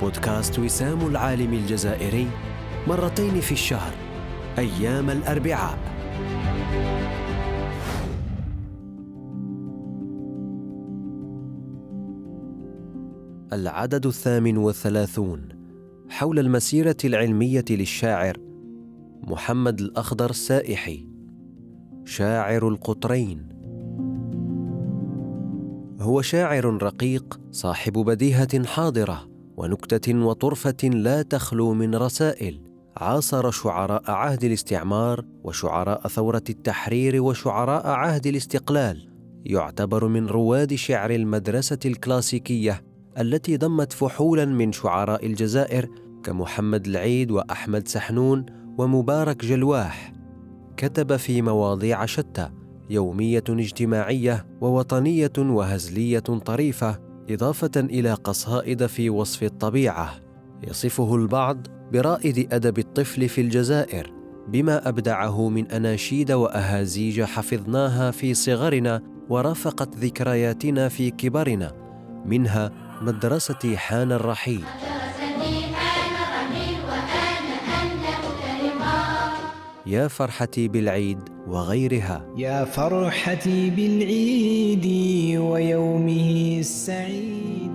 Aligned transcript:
بودكاست 0.00 0.58
وسام 0.58 1.06
العالم 1.06 1.52
الجزائري 1.52 2.28
مرتين 2.88 3.40
في 3.40 3.52
الشهر 3.52 3.92
أيام 4.58 5.10
الأربعاء. 5.10 5.78
العدد 13.52 14.06
الثامن 14.06 14.56
والثلاثون 14.56 15.48
حول 16.08 16.38
المسيرة 16.38 16.96
العلمية 17.04 17.64
للشاعر 17.70 18.36
محمد 19.22 19.80
الأخضر 19.80 20.30
السائحي 20.30 21.08
شاعر 22.04 22.68
القطرين. 22.68 23.48
هو 26.00 26.22
شاعر 26.22 26.82
رقيق 26.82 27.40
صاحب 27.50 27.92
بديهة 27.92 28.64
حاضرة 28.64 29.33
ونكتة 29.56 30.14
وطرفة 30.24 30.88
لا 30.88 31.22
تخلو 31.22 31.74
من 31.74 31.94
رسائل. 31.94 32.60
عاصر 32.96 33.50
شعراء 33.50 34.10
عهد 34.10 34.44
الاستعمار 34.44 35.24
وشعراء 35.44 36.08
ثورة 36.08 36.42
التحرير 36.50 37.22
وشعراء 37.22 37.86
عهد 37.86 38.26
الاستقلال. 38.26 39.08
يعتبر 39.44 40.08
من 40.08 40.26
رواد 40.26 40.74
شعر 40.74 41.10
المدرسة 41.10 41.78
الكلاسيكية 41.84 42.82
التي 43.18 43.56
ضمت 43.56 43.92
فحولا 43.92 44.44
من 44.44 44.72
شعراء 44.72 45.26
الجزائر 45.26 45.88
كمحمد 46.22 46.86
العيد 46.86 47.30
وأحمد 47.30 47.88
سحنون 47.88 48.46
ومبارك 48.78 49.44
جلواح. 49.44 50.12
كتب 50.76 51.16
في 51.16 51.42
مواضيع 51.42 52.06
شتى 52.06 52.50
يومية 52.90 53.44
اجتماعية 53.48 54.46
ووطنية 54.60 55.32
وهزلية 55.38 56.18
طريفة 56.20 57.03
إضافة 57.30 57.70
إلى 57.76 58.14
قصائد 58.14 58.86
في 58.86 59.10
وصف 59.10 59.42
الطبيعة 59.42 60.14
يصفه 60.68 61.14
البعض 61.14 61.66
برائد 61.92 62.54
أدب 62.54 62.78
الطفل 62.78 63.28
في 63.28 63.40
الجزائر 63.40 64.12
بما 64.48 64.88
أبدعه 64.88 65.48
من 65.48 65.70
أناشيد 65.70 66.32
وأهازيج 66.32 67.22
حفظناها 67.22 68.10
في 68.10 68.34
صغرنا 68.34 69.02
ورافقت 69.28 69.96
ذكرياتنا 69.96 70.88
في 70.88 71.10
كبرنا 71.10 71.72
منها 72.24 72.70
مدرستي 73.00 73.76
حان 73.76 74.12
الرحيل. 74.12 74.64
يا 79.86 80.08
فرحتي 80.08 80.68
بالعيد. 80.68 81.33
وغيرها. 81.48 82.26
يا 82.36 82.64
فرحتي 82.64 83.70
بالعيد 83.70 84.86
ويومه 85.38 86.56
السعيد. 86.58 87.74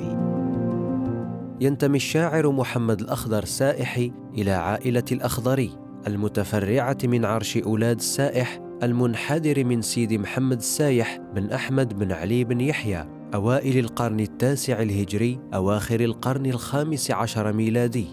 ينتمي 1.62 1.97
الشاعر 1.97 2.52
محمد 2.52 3.02
الأخضر 3.02 3.44
السائحي 3.44 4.12
إلى 4.38 4.52
عائلة 4.52 5.03
الأخضري 5.12 5.72
المتفرعة 6.08 6.97
من 7.03 7.25
عرش 7.25 7.58
أولاد 7.58 7.97
السائح 7.97 8.59
المنحدر 8.84 9.64
من 9.64 9.81
سيدي 9.81 10.18
محمد 10.18 10.58
السايح 10.58 11.19
بن 11.35 11.50
أحمد 11.50 12.00
بن 12.00 12.12
علي 12.12 12.44
بن 12.44 12.62
يحيى 12.62 13.06
أوائل 13.34 13.78
القرن 13.78 14.19
التاسع 14.19 14.81
الهجري 14.81 15.40
أواخر 15.53 16.00
القرن 16.00 16.46
الخامس 16.46 17.12
عشر 17.12 17.53
ميلادي. 17.53 18.08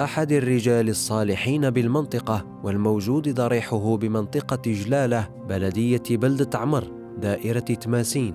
أحد 0.00 0.32
الرجال 0.32 0.88
الصالحين 0.88 1.70
بالمنطقة 1.70 2.60
والموجود 2.64 3.34
ضريحه 3.34 3.96
بمنطقة 3.96 4.72
جلالة 4.72 5.28
بلدية 5.48 6.02
بلده 6.10 6.58
عمر 6.58 6.92
دائرة 7.18 7.60
تماسين. 7.60 8.34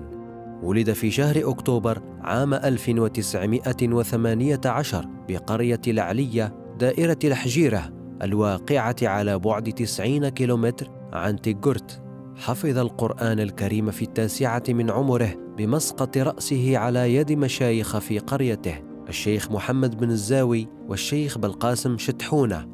ولد 0.62 0.92
في 0.92 1.10
شهر 1.10 1.50
أكتوبر 1.50 2.02
عام 2.20 2.54
1918 2.54 5.08
بقرية 5.28 5.80
العلية 5.88 6.54
دائرة 6.78 7.18
الحجيرة 7.24 7.90
الواقعة 8.22 8.96
على 9.02 9.38
بعد 9.38 9.72
90 9.72 10.28
كيلومتر 10.28 10.90
عن 11.12 11.40
تيغورت. 11.40 12.02
حفظ 12.36 12.78
القرآن 12.78 13.40
الكريم 13.40 13.90
في 13.90 14.02
التاسعة 14.02 14.62
من 14.68 14.90
عمره 14.90 15.34
بمسقط 15.58 16.18
رأسه 16.18 16.78
على 16.78 17.14
يد 17.14 17.32
مشايخ 17.32 17.98
في 17.98 18.18
قريته. 18.18 18.91
الشيخ 19.12 19.50
محمد 19.50 20.00
بن 20.00 20.10
الزاوي 20.10 20.68
والشيخ 20.88 21.38
بالقاسم 21.38 21.98
شتحونة 21.98 22.68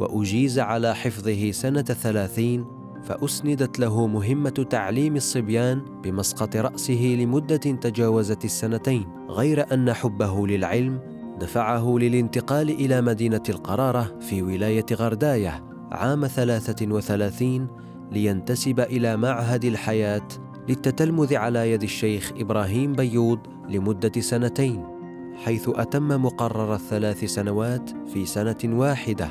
وأجيز 0.00 0.58
على 0.58 0.94
حفظه 0.94 1.50
سنة 1.50 1.82
ثلاثين 1.82 2.64
فأسندت 3.04 3.78
له 3.78 4.06
مهمة 4.06 4.66
تعليم 4.70 5.16
الصبيان 5.16 5.82
بمسقط 6.02 6.56
رأسه 6.56 7.16
لمدة 7.20 7.56
تجاوزت 7.56 8.44
السنتين 8.44 9.06
غير 9.28 9.74
أن 9.74 9.92
حبه 9.92 10.46
للعلم 10.46 11.00
دفعه 11.40 11.98
للانتقال 11.98 12.70
إلى 12.70 13.00
مدينة 13.00 13.42
القرارة 13.48 14.18
في 14.20 14.42
ولاية 14.42 14.86
غرداية 14.92 15.64
عام 15.90 16.26
ثلاثة 16.26 16.86
وثلاثين 16.94 17.66
لينتسب 18.12 18.80
إلى 18.80 19.16
معهد 19.16 19.64
الحياة 19.64 20.28
للتتلمذ 20.68 21.34
على 21.36 21.72
يد 21.72 21.82
الشيخ 21.82 22.32
إبراهيم 22.36 22.92
بيوض 22.92 23.38
لمدة 23.68 24.20
سنتين. 24.20 24.91
حيث 25.44 25.70
أتم 25.74 26.08
مقرر 26.08 26.74
الثلاث 26.74 27.24
سنوات 27.24 27.90
في 28.12 28.26
سنة 28.26 28.56
واحدة 28.64 29.28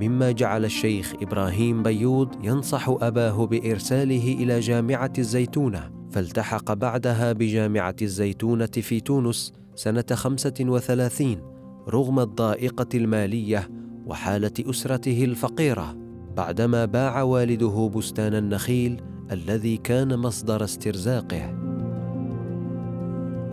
مما 0.00 0.30
جعل 0.30 0.64
الشيخ 0.64 1.12
إبراهيم 1.22 1.82
بيوض 1.82 2.44
ينصح 2.44 2.88
أباه 2.88 3.46
بإرساله 3.46 4.32
إلى 4.32 4.60
جامعة 4.60 5.12
الزيتونة 5.18 5.90
فالتحق 6.10 6.72
بعدها 6.72 7.32
بجامعة 7.32 7.96
الزيتونة 8.02 8.66
في 8.66 9.00
تونس 9.00 9.52
سنة 9.74 10.04
خمسة 10.12 10.54
وثلاثين 10.60 11.40
رغم 11.88 12.20
الضائقة 12.20 12.88
المالية 12.94 13.70
وحالة 14.06 14.52
أسرته 14.60 15.24
الفقيرة 15.24 15.96
بعدما 16.36 16.84
باع 16.84 17.22
والده 17.22 17.90
بستان 17.94 18.34
النخيل 18.34 19.02
الذي 19.32 19.76
كان 19.76 20.18
مصدر 20.18 20.64
استرزاقه. 20.64 21.63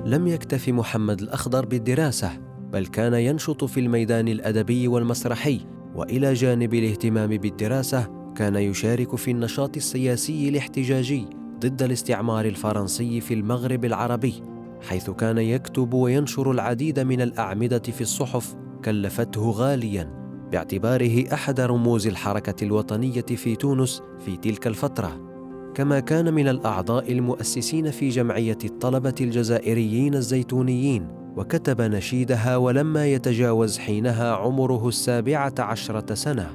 لم 0.05 0.27
يكتف 0.27 0.69
محمد 0.69 1.21
الأخضر 1.21 1.65
بالدراسة 1.65 2.31
بل 2.71 2.85
كان 2.85 3.13
ينشط 3.13 3.63
في 3.63 3.79
الميدان 3.79 4.27
الأدبي 4.27 4.87
والمسرحي 4.87 5.59
وإلى 5.95 6.33
جانب 6.33 6.73
الاهتمام 6.73 7.29
بالدراسة 7.29 8.07
كان 8.35 8.55
يشارك 8.55 9.15
في 9.15 9.31
النشاط 9.31 9.77
السياسي 9.77 10.49
الاحتجاجي 10.49 11.25
ضد 11.59 11.83
الاستعمار 11.83 12.45
الفرنسي 12.45 13.21
في 13.21 13.33
المغرب 13.33 13.85
العربي 13.85 14.43
حيث 14.89 15.09
كان 15.09 15.37
يكتب 15.37 15.93
وينشر 15.93 16.51
العديد 16.51 16.99
من 16.99 17.21
الأعمدة 17.21 17.79
في 17.79 18.01
الصحف 18.01 18.55
كلفته 18.85 19.49
غاليا 19.51 20.21
باعتباره 20.51 21.33
أحد 21.33 21.59
رموز 21.59 22.07
الحركة 22.07 22.63
الوطنية 22.63 23.21
في 23.21 23.55
تونس 23.55 24.01
في 24.25 24.37
تلك 24.37 24.67
الفترة. 24.67 25.30
كما 25.75 25.99
كان 25.99 26.33
من 26.33 26.47
الأعضاء 26.47 27.11
المؤسسين 27.11 27.91
في 27.91 28.09
جمعية 28.09 28.57
الطلبة 28.65 29.15
الجزائريين 29.21 30.15
الزيتونيين 30.15 31.07
وكتب 31.37 31.81
نشيدها 31.81 32.57
ولما 32.57 33.07
يتجاوز 33.07 33.77
حينها 33.77 34.31
عمره 34.31 34.87
السابعة 34.87 35.53
عشرة 35.59 36.13
سنة. 36.13 36.47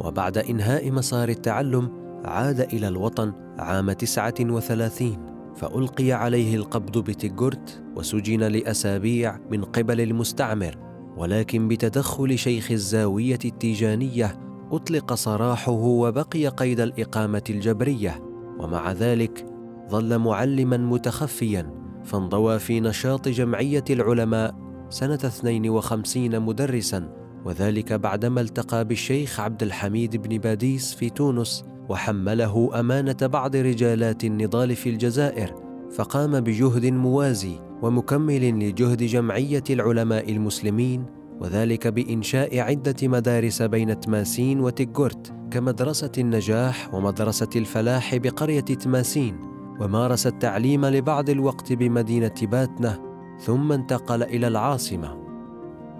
وبعد 0.00 0.38
إنهاء 0.38 0.90
مسار 0.90 1.28
التعلم 1.28 1.90
عاد 2.24 2.60
إلى 2.60 2.88
الوطن 2.88 3.32
عام 3.58 3.92
تسعة 3.92 4.34
وثلاثين 4.40 5.18
فألقي 5.56 6.12
عليه 6.12 6.56
القبض 6.56 6.98
بتيغورت 6.98 7.82
وسجن 7.96 8.40
لأسابيع 8.40 9.38
من 9.50 9.64
قبل 9.64 10.00
المستعمر. 10.00 10.76
ولكن 11.16 11.68
بتدخل 11.68 12.38
شيخ 12.38 12.70
الزاوية 12.70 13.38
التيجانية 13.44 14.38
أطلق 14.72 15.14
سراحه 15.14 15.72
وبقي 15.72 16.46
قيد 16.46 16.80
الإقامة 16.80 17.42
الجبرية. 17.50 18.31
ومع 18.62 18.92
ذلك 18.92 19.46
ظل 19.90 20.18
معلما 20.18 20.76
متخفيا 20.76 21.70
فانضوى 22.04 22.58
في 22.58 22.80
نشاط 22.80 23.28
جمعية 23.28 23.84
العلماء 23.90 24.54
سنة 24.90 25.14
52 25.14 26.40
مدرسا 26.40 27.08
وذلك 27.44 27.92
بعدما 27.92 28.40
التقى 28.40 28.84
بالشيخ 28.84 29.40
عبد 29.40 29.62
الحميد 29.62 30.16
بن 30.16 30.38
باديس 30.38 30.94
في 30.94 31.10
تونس 31.10 31.64
وحمله 31.88 32.80
أمانة 32.80 33.16
بعض 33.22 33.56
رجالات 33.56 34.24
النضال 34.24 34.76
في 34.76 34.90
الجزائر 34.90 35.54
فقام 35.96 36.40
بجهد 36.40 36.86
موازي 36.86 37.58
ومكمل 37.82 38.68
لجهد 38.68 39.02
جمعية 39.02 39.64
العلماء 39.70 40.32
المسلمين 40.32 41.21
وذلك 41.42 41.88
بإنشاء 41.88 42.60
عدة 42.60 43.08
مدارس 43.08 43.62
بين 43.62 44.00
تماسين 44.00 44.60
وتيغورت 44.60 45.32
كمدرسة 45.50 46.12
النجاح 46.18 46.94
ومدرسة 46.94 47.48
الفلاح 47.56 48.16
بقرية 48.16 48.60
تماسين 48.60 49.40
ومارس 49.80 50.26
التعليم 50.26 50.86
لبعض 50.86 51.30
الوقت 51.30 51.72
بمدينة 51.72 52.34
باتنة 52.42 52.98
ثم 53.40 53.72
انتقل 53.72 54.22
إلى 54.22 54.48
العاصمة. 54.48 55.22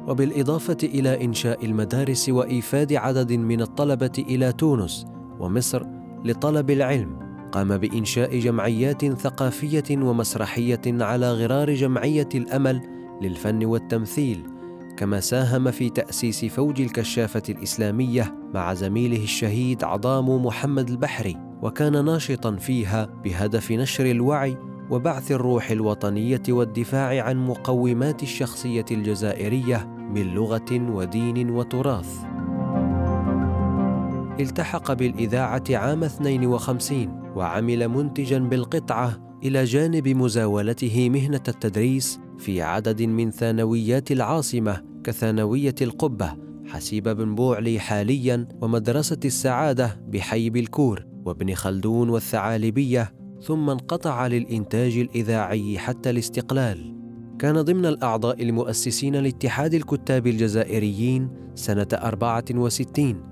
وبالإضافة 0.08 0.76
إلى 0.84 1.24
إنشاء 1.24 1.64
المدارس 1.64 2.28
وإيفاد 2.28 2.92
عدد 2.92 3.32
من 3.32 3.60
الطلبة 3.60 4.12
إلى 4.18 4.52
تونس 4.52 5.06
ومصر 5.40 5.86
لطلب 6.24 6.70
العلم 6.70 7.18
قام 7.52 7.78
بإنشاء 7.78 8.38
جمعيات 8.38 9.04
ثقافية 9.04 9.84
ومسرحية 9.90 10.80
على 10.86 11.32
غرار 11.32 11.74
جمعية 11.74 12.28
الأمل 12.34 12.82
للفن 13.22 13.64
والتمثيل 13.64 14.51
كما 15.02 15.20
ساهم 15.20 15.70
في 15.70 15.90
تأسيس 15.90 16.44
فوج 16.44 16.80
الكشافة 16.80 17.42
الإسلامية 17.48 18.34
مع 18.54 18.74
زميله 18.74 19.24
الشهيد 19.24 19.84
عظام 19.84 20.46
محمد 20.46 20.90
البحري 20.90 21.36
وكان 21.62 22.04
ناشطا 22.04 22.56
فيها 22.56 23.08
بهدف 23.24 23.72
نشر 23.72 24.10
الوعي 24.10 24.56
وبعث 24.90 25.32
الروح 25.32 25.70
الوطنية 25.70 26.42
والدفاع 26.48 27.24
عن 27.24 27.46
مقومات 27.46 28.22
الشخصية 28.22 28.84
الجزائرية 28.90 29.86
من 30.14 30.34
لغة 30.34 30.90
ودين 30.90 31.50
وتراث. 31.50 32.18
التحق 34.40 34.92
بالإذاعة 34.92 35.64
عام 35.70 36.04
52 36.04 37.32
وعمل 37.36 37.88
منتجا 37.88 38.38
بالقطعة 38.38 39.38
إلى 39.42 39.64
جانب 39.64 40.08
مزاولته 40.08 41.10
مهنة 41.10 41.42
التدريس 41.48 42.20
في 42.38 42.62
عدد 42.62 43.02
من 43.02 43.30
ثانويات 43.30 44.12
العاصمة 44.12 44.91
كثانوية 45.04 45.74
القبة 45.82 46.36
حسيب 46.66 47.08
بن 47.08 47.34
بوعلي 47.34 47.80
حاليا 47.80 48.48
ومدرسة 48.60 49.20
السعادة 49.24 50.00
بحي 50.08 50.50
بالكور 50.50 51.06
وابن 51.24 51.54
خلدون 51.54 52.08
والثعالبية 52.08 53.14
ثم 53.42 53.70
انقطع 53.70 54.26
للإنتاج 54.26 54.96
الإذاعي 54.96 55.78
حتى 55.78 56.10
الاستقلال. 56.10 56.92
كان 57.38 57.62
ضمن 57.62 57.86
الأعضاء 57.86 58.42
المؤسسين 58.42 59.16
لاتحاد 59.16 59.74
الكتاب 59.74 60.26
الجزائريين 60.26 61.28
سنة 61.54 61.86
64 61.92 63.22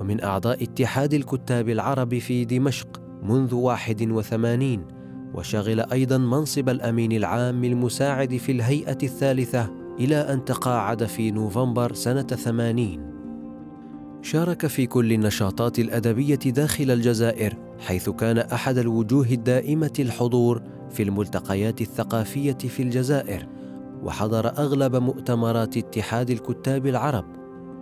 ومن 0.00 0.24
أعضاء 0.24 0.62
اتحاد 0.62 1.14
الكتاب 1.14 1.68
العرب 1.68 2.18
في 2.18 2.44
دمشق 2.44 3.02
منذ 3.22 3.54
81 3.54 4.84
وشغل 5.34 5.80
أيضا 5.80 6.18
منصب 6.18 6.68
الأمين 6.68 7.12
العام 7.12 7.64
المساعد 7.64 8.36
في 8.36 8.52
الهيئة 8.52 8.98
الثالثة 9.02 9.77
إلى 10.00 10.16
أن 10.16 10.44
تقاعد 10.44 11.04
في 11.04 11.30
نوفمبر 11.30 11.94
سنة 11.94 12.22
80 12.22 13.08
شارك 14.22 14.66
في 14.66 14.86
كل 14.86 15.12
النشاطات 15.12 15.78
الأدبية 15.78 16.34
داخل 16.34 16.90
الجزائر 16.90 17.54
حيث 17.78 18.10
كان 18.10 18.38
أحد 18.38 18.78
الوجوه 18.78 19.26
الدائمة 19.26 19.92
الحضور 19.98 20.62
في 20.90 21.02
الملتقيات 21.02 21.80
الثقافية 21.80 22.58
في 22.58 22.82
الجزائر 22.82 23.46
وحضر 24.02 24.46
أغلب 24.46 24.96
مؤتمرات 24.96 25.76
اتحاد 25.76 26.30
الكتاب 26.30 26.86
العرب 26.86 27.24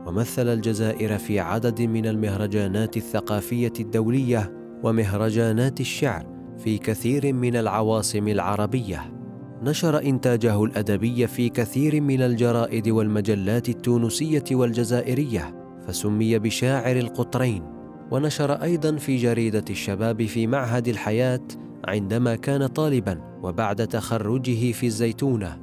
ومثل 0.07 0.49
الجزائر 0.49 1.19
في 1.19 1.41
عدد 1.41 1.83
من 1.83 2.07
المهرجانات 2.07 2.97
الثقافية 2.97 3.73
الدولية 3.81 4.53
ومهرجانات 4.83 5.81
الشعر 5.81 6.27
في 6.59 6.79
كثير 6.79 7.33
من 7.33 7.57
العواصم 7.57 8.29
العربية. 8.29 9.16
نشر 9.63 10.03
إنتاجه 10.03 10.65
الأدبي 10.65 11.27
في 11.27 11.49
كثير 11.49 12.01
من 12.01 12.23
الجرائد 12.23 12.89
والمجلات 12.89 13.69
التونسية 13.69 14.45
والجزائرية 14.53 15.55
فسمي 15.87 16.39
بشاعر 16.39 16.97
القطرين. 16.97 17.63
ونشر 18.11 18.53
أيضا 18.53 18.97
في 18.97 19.17
جريدة 19.17 19.65
الشباب 19.71 20.23
في 20.27 20.47
معهد 20.47 20.89
الحياة 20.89 21.41
عندما 21.85 22.37
كان 22.37 22.67
طالبا 22.67 23.21
وبعد 23.43 23.87
تخرجه 23.87 24.73
في 24.73 24.87
الزيتونة. 24.87 25.59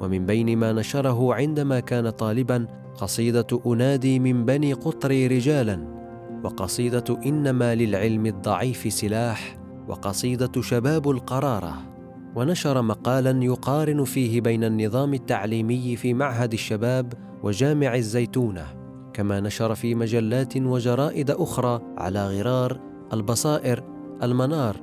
ومن 0.00 0.26
بين 0.26 0.58
ما 0.58 0.72
نشره 0.72 1.34
عندما 1.34 1.80
كان 1.80 2.10
طالبا 2.10 2.66
قصيدة 2.96 3.46
أنادي 3.66 4.18
من 4.18 4.44
بني 4.44 4.72
قطري 4.72 5.26
رجالا 5.26 5.96
وقصيدة 6.44 7.18
إنما 7.26 7.74
للعلم 7.74 8.26
الضعيف 8.26 8.92
سلاح 8.92 9.58
وقصيدة 9.88 10.62
شباب 10.62 11.10
القرارة. 11.10 11.95
ونشر 12.36 12.82
مقالا 12.82 13.44
يقارن 13.44 14.04
فيه 14.04 14.40
بين 14.40 14.64
النظام 14.64 15.14
التعليمي 15.14 15.96
في 15.96 16.14
معهد 16.14 16.52
الشباب 16.52 17.12
وجامع 17.42 17.94
الزيتونة 17.94 18.64
كما 19.12 19.40
نشر 19.40 19.74
في 19.74 19.94
مجلات 19.94 20.56
وجرائد 20.56 21.30
أخرى 21.30 21.80
على 21.98 22.26
غرار 22.26 22.80
البصائر 23.12 23.84
المنار 24.22 24.76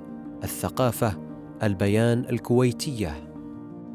الثقافة 0.44 1.14
البيان 1.64 2.26
الكويتية. 2.30 3.30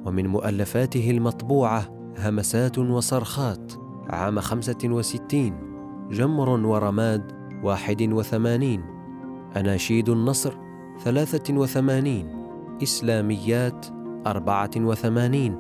ومن 0.06 0.26
مؤلفاته 0.26 1.10
المطبوعة 1.10 1.88
همسات 2.18 2.78
وصرخات 2.78 3.72
عام 4.08 4.40
خمسة 4.40 4.78
وستين 4.84 5.54
جمر 6.10 6.48
ورماد 6.48 7.32
واحد 7.62 8.02
وثمانين 8.02 8.82
أناشيد 9.56 10.08
النصر 10.08 10.54
ثلاثة 11.04 11.54
وثمانين. 11.54 12.37
إسلاميات 12.82 13.86
أربعة 14.26 14.70
وثمانين 14.76 15.58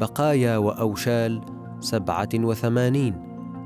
بقايا 0.00 0.56
وأوشال 0.56 1.40
سبعة 1.80 2.28
وثمانين 2.34 3.14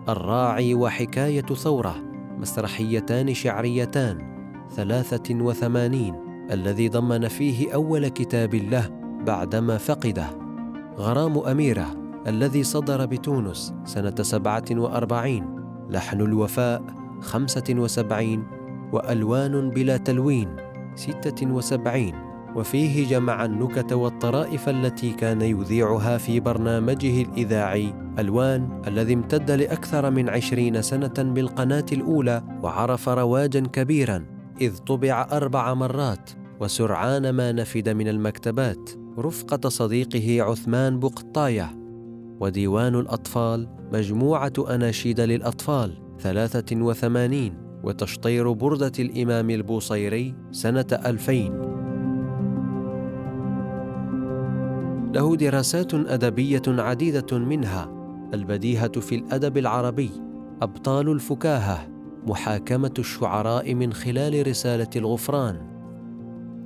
الراعي 0.09 0.75
وحكاية 0.75 1.43
ثورة 1.43 1.95
مسرحيتان 2.39 3.35
شعريتان 3.35 4.19
ثلاثة 4.71 5.35
وثمانين 5.35 6.15
الذي 6.51 6.89
ضمن 6.89 7.29
فيه 7.29 7.75
أول 7.75 8.09
كتاب 8.09 8.55
له 8.55 8.91
بعدما 9.27 9.79
فقده. 9.79 10.27
غرام 10.97 11.39
أميرة 11.39 11.87
الذي 12.27 12.63
صدر 12.63 13.07
بتونس 13.07 13.75
سنة 13.85 14.15
سبعة 14.21 14.65
وأربعين 14.71 15.57
لحن 15.91 16.21
الوفاء 16.21 16.83
خمسة 17.21 17.65
وسبعين 17.71 18.47
وألوان 18.93 19.71
بلا 19.71 19.97
تلوين 19.97 20.57
ستة 20.95 21.47
وسبعين. 21.47 22.15
وفيه 22.57 23.09
جمع 23.09 23.45
النكت 23.45 23.93
والطرائف 23.93 24.69
التي 24.69 25.13
كان 25.13 25.43
يذيعها 25.43 26.19
في 26.19 26.41
برنامجه 26.41 27.23
الإذاعي 27.23 27.95
ألوان 28.19 28.83
الذي 28.87 29.15
امتد 29.15 29.51
لأكثر 29.51 30.11
من 30.11 30.29
عشرين 30.29 30.83
سنة 30.83 31.15
بالقناة 31.19 31.87
الأولى 31.93 32.43
وعرف 32.63 33.09
رواجا 33.09 33.61
كبيرا 33.61 34.27
إذ 34.61 34.79
طبع 34.79 35.27
أربع 35.33 35.75
مرات 35.75 36.31
وسرعان 36.61 37.31
ما 37.31 37.53
نفد 37.53 37.89
من 37.89 38.09
المكتبات 38.09 38.91
رفقة 39.19 39.69
صديقه 39.69 40.43
عثمان 40.43 40.99
بقطاية. 40.99 41.79
وديوان 42.41 42.95
الأطفال 42.95 43.69
مجموعة 43.93 44.53
أناشيد 44.71 45.21
للأطفال 45.21 45.93
ثلاثة 46.21 46.77
وثمانين 46.77 47.55
وتشطير 47.85 48.53
بردة 48.53 48.93
الإمام 48.99 49.51
البوصيري 49.51 50.35
سنة 50.51 50.87
ألفين. 51.07 51.72
له 55.15 55.37
دراسات 55.37 55.95
أدبية 55.95 56.63
عديدة 56.69 57.39
منها 57.39 57.89
البديهة 58.35 59.01
في 59.01 59.15
الأدب 59.15 59.59
العربي 59.59 60.11
أبطال 60.63 61.09
الفكاهة 61.09 61.89
محاكمة 62.27 62.95
الشعراء 62.99 63.75
من 63.75 63.93
خلال 63.93 64.47
رسالة 64.47 64.89
الغفران. 64.97 65.73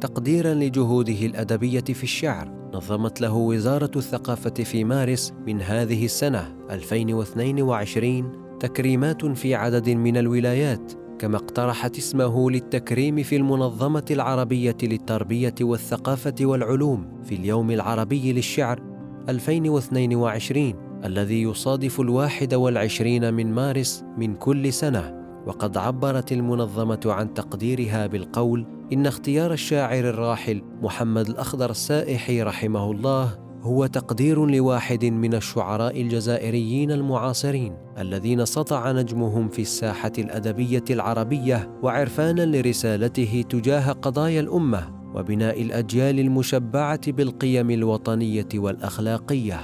تقديرا 0.00 0.54
لجهوده 0.54 1.26
الأدبية 1.26 1.80
في 1.80 2.02
الشعر 2.02 2.70
نظمت 2.74 3.20
له 3.20 3.34
وزارة 3.34 3.90
الثقافة 3.96 4.50
في 4.64 4.84
مارس 4.84 5.32
من 5.46 5.62
هذه 5.62 6.04
السنة 6.04 6.56
2022 6.70 8.32
تكريمات 8.60 9.26
في 9.26 9.54
عدد 9.54 9.90
من 9.90 10.16
الولايات. 10.16 11.05
كما 11.18 11.36
اقترحت 11.36 11.98
اسمه 11.98 12.50
للتكريم 12.50 13.22
في 13.22 13.36
المنظمة 13.36 14.04
العربية 14.10 14.76
للتربية 14.82 15.54
والثقافة 15.60 16.34
والعلوم 16.40 17.22
في 17.24 17.34
اليوم 17.34 17.70
العربي 17.70 18.32
للشعر 18.32 18.80
2022 19.28 20.74
الذي 21.04 21.42
يصادف 21.42 22.00
الواحد 22.00 22.54
والعشرين 22.54 23.34
من 23.34 23.52
مارس 23.52 24.04
من 24.18 24.34
كل 24.34 24.72
سنة. 24.72 25.16
وقد 25.46 25.76
عبرت 25.76 26.32
المنظمة 26.32 27.00
عن 27.06 27.34
تقديرها 27.34 28.06
بالقول 28.06 28.66
إن 28.92 29.06
اختيار 29.06 29.52
الشاعر 29.52 30.08
الراحل 30.08 30.62
محمد 30.82 31.28
الأخضر 31.28 31.70
السائحي 31.70 32.42
رحمه 32.42 32.90
الله 32.90 33.45
هو 33.66 33.86
تقدير 33.86 34.46
لواحد 34.46 35.04
من 35.04 35.34
الشعراء 35.34 36.02
الجزائريين 36.02 36.90
المعاصرين 36.90 37.76
الذين 37.98 38.44
سطع 38.44 38.92
نجمهم 38.92 39.48
في 39.48 39.62
الساحة 39.62 40.12
الأدبية 40.18 40.84
العربية 40.90 41.70
وعرفانا 41.82 42.42
لرسالته 42.46 43.44
تجاه 43.50 43.92
قضايا 43.92 44.40
الأمة 44.40 44.96
وبناء 45.14 45.62
الأجيال 45.62 46.20
المشبعة 46.20 47.12
بالقيم 47.12 47.70
الوطنية 47.70 48.48
والأخلاقية. 48.54 49.60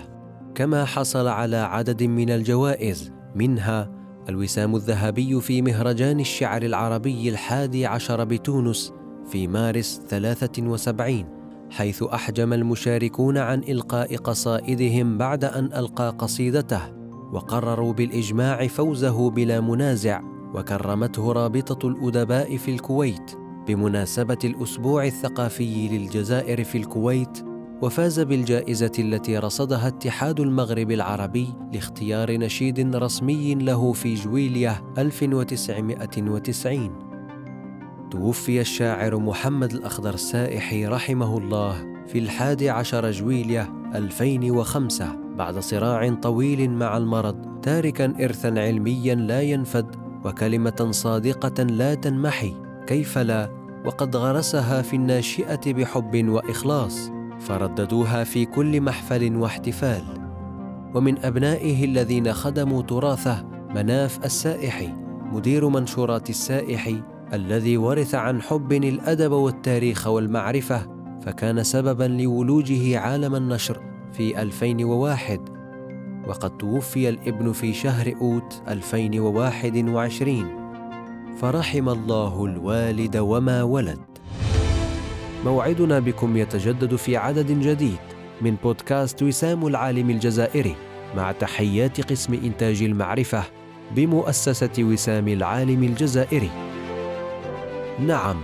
كما 0.54 0.84
حصل 0.84 1.26
على 1.26 1.56
عدد 1.56 2.02
من 2.02 2.30
الجوائز 2.30 3.12
منها 3.34 3.90
الوسام 4.28 4.76
الذهبي 4.76 5.40
في 5.40 5.62
مهرجان 5.62 6.20
الشعر 6.20 6.62
العربي 6.62 7.28
الحادي 7.28 7.86
عشر 7.86 8.24
بتونس 8.24 8.92
في 9.26 9.48
مارس 9.48 10.00
73 10.08 11.41
حيث 11.72 12.02
أحجم 12.02 12.52
المشاركون 12.52 13.38
عن 13.38 13.58
إلقاء 13.58 14.16
قصائدهم 14.16 15.18
بعد 15.18 15.44
أن 15.44 15.64
ألقى 15.64 16.14
قصيدته 16.18 16.80
وقرروا 17.32 17.92
بالإجماع 17.92 18.66
فوزه 18.66 19.30
بلا 19.30 19.60
منازع 19.60 20.20
وكرمته 20.54 21.32
رابطة 21.32 21.88
الأدباء 21.88 22.56
في 22.56 22.70
الكويت 22.70 23.36
بمناسبة 23.66 24.38
الأسبوع 24.44 25.06
الثقافي 25.06 25.88
للجزائر 25.88 26.64
في 26.64 26.78
الكويت 26.78 27.44
وفاز 27.82 28.20
بالجائزة 28.20 28.92
التي 28.98 29.38
رصدها 29.38 29.88
اتحاد 29.88 30.40
المغرب 30.40 30.90
العربي 30.90 31.48
لاختيار 31.72 32.32
نشيد 32.32 32.96
رسمي 32.96 33.54
له 33.54 33.92
في 33.92 34.14
جويلية 34.14 34.84
1990 34.98 37.11
توفي 38.12 38.60
الشاعر 38.60 39.16
محمد 39.16 39.72
الأخضر 39.72 40.14
السائحي 40.14 40.86
رحمه 40.86 41.38
الله 41.38 42.04
في 42.06 42.18
الحادي 42.18 42.70
عشر 42.70 43.10
جويلية 43.10 43.72
2005 43.94 45.16
بعد 45.36 45.58
صراع 45.58 46.14
طويل 46.14 46.70
مع 46.70 46.96
المرض 46.96 47.60
تاركا 47.62 48.14
إرثا 48.20 48.48
علميا 48.48 49.14
لا 49.14 49.40
ينفد 49.40 49.96
وكلمة 50.24 50.88
صادقة 50.90 51.62
لا 51.62 51.94
تنمحي. 51.94 52.54
كيف 52.86 53.18
لا؟ 53.18 53.50
وقد 53.84 54.16
غرسها 54.16 54.82
في 54.82 54.96
الناشئة 54.96 55.72
بحب 55.72 56.28
وإخلاص 56.28 57.10
فرددوها 57.40 58.24
في 58.24 58.44
كل 58.44 58.80
محفل 58.80 59.36
واحتفال. 59.36 60.02
ومن 60.94 61.18
أبنائه 61.18 61.84
الذين 61.84 62.32
خدموا 62.32 62.82
تراثه 62.82 63.44
مناف 63.74 64.24
السائحي 64.24 64.88
مدير 65.32 65.68
منشورات 65.68 66.30
السائحي 66.30 67.11
الذي 67.32 67.76
ورث 67.76 68.14
عن 68.14 68.42
حب 68.42 68.72
الأدب 68.72 69.32
والتاريخ 69.32 70.06
والمعرفة 70.06 70.86
فكان 71.22 71.62
سببا 71.62 72.04
لولوجه 72.04 72.98
عالم 72.98 73.34
النشر 73.34 73.80
في 74.12 74.42
2001 74.42 75.40
وقد 76.26 76.58
توفي 76.58 77.08
الابن 77.08 77.52
في 77.52 77.72
شهر 77.72 78.14
أوت 78.20 78.62
2021 78.68 80.62
فرحم 81.38 81.88
الله 81.88 82.44
الوالد 82.44 83.16
وما 83.16 83.62
ولد. 83.62 84.00
موعدنا 85.44 85.98
بكم 85.98 86.36
يتجدد 86.36 86.96
في 86.96 87.16
عدد 87.16 87.46
جديد 87.60 87.98
من 88.42 88.56
بودكاست 88.64 89.22
وسام 89.22 89.66
العالم 89.66 90.10
الجزائري 90.10 90.74
مع 91.16 91.32
تحيات 91.32 92.10
قسم 92.10 92.34
إنتاج 92.34 92.82
المعرفة 92.82 93.42
بمؤسسة 93.96 94.72
وسام 94.78 95.28
العالم 95.28 95.82
الجزائري. 95.82 96.71
نعم، 98.00 98.36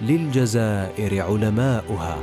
للجزائر 0.00 1.22
علماؤها. 1.22 2.18